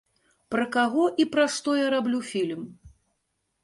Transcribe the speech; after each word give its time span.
Пра 0.55 0.65
каго 0.77 1.05
і 1.25 1.27
пра 1.35 1.45
што 1.59 1.77
я 1.85 1.95
раблю 1.99 2.19
фільм? 2.35 2.69